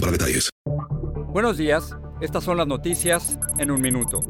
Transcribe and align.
para 0.00 0.12
detalles. 0.12 0.50
Buenos 1.32 1.58
días, 1.58 1.96
estas 2.20 2.44
son 2.44 2.56
las 2.56 2.66
noticias 2.66 3.38
en 3.58 3.70
un 3.70 3.80
minuto. 3.80 4.20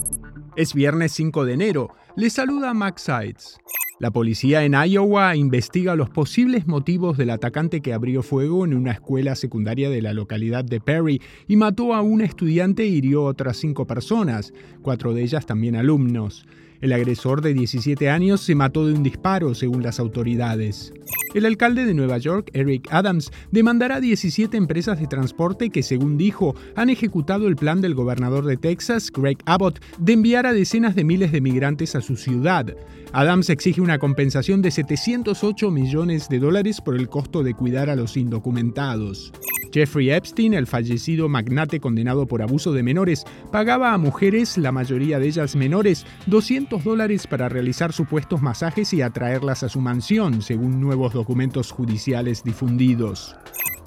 Es 0.57 0.75
viernes 0.75 1.13
5 1.13 1.45
de 1.45 1.55
enero. 1.55 1.95
Le 2.17 2.31
saluda 2.31 2.75
Max 2.75 3.03
Sides. 3.03 3.59
La 4.01 4.11
policía 4.11 4.65
en 4.65 4.75
Iowa 4.75 5.35
investiga 5.35 5.97
los 5.97 6.11
posibles 6.11 6.67
motivos 6.67 7.17
del 7.17 7.31
atacante 7.31 7.81
que 7.81 7.93
abrió 7.93 8.23
fuego 8.23 8.65
en 8.65 8.75
una 8.75 8.93
escuela 8.93 9.35
secundaria 9.35 9.91
de 9.91 10.03
la 10.03 10.13
localidad 10.13 10.65
de 10.65 10.81
Perry 10.81 11.21
y 11.49 11.57
mató 11.57 11.95
a 11.95 12.03
un 12.03 12.21
estudiante 12.21 12.85
e 12.85 12.89
hirió 12.89 13.27
a 13.27 13.31
otras 13.31 13.57
cinco 13.57 13.87
personas, 13.87 14.53
cuatro 14.83 15.15
de 15.15 15.23
ellas 15.23 15.47
también 15.47 15.75
alumnos. 15.75 16.47
El 16.81 16.93
agresor 16.93 17.43
de 17.43 17.55
17 17.55 18.09
años 18.09 18.41
se 18.41 18.55
mató 18.55 18.87
de 18.87 18.95
un 18.95 19.03
disparo, 19.03 19.55
según 19.55 19.83
las 19.83 19.99
autoridades. 19.99 20.93
El 21.35 21.45
alcalde 21.45 21.85
de 21.85 21.93
Nueva 21.93 22.19
York, 22.19 22.51
Eric 22.53 22.87
Adams, 22.91 23.31
demandará 23.51 23.97
a 23.97 24.01
17 24.01 24.57
empresas 24.57 25.01
de 25.01 25.09
transporte 25.09 25.71
que, 25.71 25.83
según 25.83 26.17
dijo, 26.17 26.55
han 26.77 26.89
ejecutado 26.89 27.49
el 27.49 27.57
plan 27.57 27.81
del 27.81 27.95
gobernador 27.95 28.45
de 28.45 28.57
Texas, 28.57 29.11
Greg 29.13 29.39
Abbott, 29.45 29.81
de 29.99 30.13
enviar 30.13 30.47
a 30.47 30.53
decenas 30.53 30.95
de 30.95 31.05
miles 31.05 31.33
de 31.33 31.41
migrantes 31.41 31.97
a 31.97 32.01
su 32.01 32.17
ciudad. 32.17 32.77
Adams 33.13 33.51
exige 33.51 33.81
una 33.81 33.99
compensación 33.99 34.63
de 34.63 34.71
708 34.71 35.71
millones 35.71 36.29
de 36.29 36.39
dólares 36.39 36.81
por 36.81 36.95
el 36.95 37.09
costo 37.09 37.43
de 37.43 37.55
cuidar 37.55 37.91
a 37.91 37.97
los 37.97 38.17
indocumentados. 38.17 39.33
Jeffrey 39.73 40.11
Epstein, 40.11 40.55
el 40.55 40.67
fallecido 40.67 41.29
magnate 41.29 41.81
condenado 41.81 42.27
por 42.27 42.43
abuso 42.43 42.73
de 42.73 42.83
menores, 42.83 43.25
pagaba 43.53 43.93
a 43.93 43.99
mujeres, 43.99 44.59
la 44.59 44.73
mayoría 44.73 45.19
de 45.19 45.27
ellas 45.27 45.57
menores, 45.57 46.07
200 46.27 46.83
dólares 46.85 47.27
para 47.27 47.49
realizar 47.49 47.93
supuestos 47.93 48.43
masajes 48.43 48.93
y 48.93 49.03
atraerlas 49.03 49.63
a 49.63 49.69
su 49.69 49.81
mansión, 49.81 50.43
según 50.43 50.81
nuevos 50.81 51.13
documentos 51.13 51.71
judiciales 51.71 52.43
difundidos. 52.45 53.37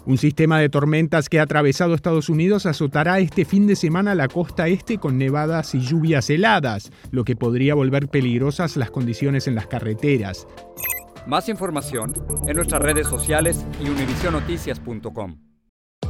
Un 0.05 0.17
sistema 0.17 0.57
de 0.59 0.69
tormentas 0.69 1.29
que 1.29 1.39
ha 1.39 1.43
atravesado 1.43 1.93
Estados 1.93 2.27
Unidos 2.27 2.65
azotará 2.65 3.19
este 3.19 3.45
fin 3.45 3.67
de 3.67 3.75
semana 3.75 4.15
la 4.15 4.27
costa 4.27 4.67
este 4.67 4.97
con 4.97 5.19
nevadas 5.19 5.75
y 5.75 5.79
lluvias 5.79 6.29
heladas, 6.31 6.91
lo 7.11 7.23
que 7.23 7.35
podría 7.35 7.75
volver 7.75 8.07
peligrosas 8.07 8.77
las 8.77 8.89
condiciones 8.89 9.47
en 9.47 9.53
las 9.53 9.67
carreteras. 9.67 10.47
Más 11.27 11.49
información 11.49 12.13
en 12.47 12.55
nuestras 12.55 12.81
redes 12.81 13.05
sociales 13.05 13.63
y 13.79 13.89
univisionoticias.com. 13.89 15.50